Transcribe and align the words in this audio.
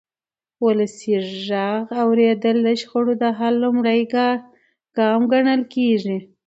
ولسي 0.65 1.13
غږ 1.45 1.85
اورېدل 2.01 2.57
د 2.67 2.69
شخړو 2.81 3.13
د 3.21 3.23
حل 3.37 3.53
لومړنی 3.63 4.03
ګام 4.97 5.21
ګڼل 5.31 5.61
کېږي 5.73 6.17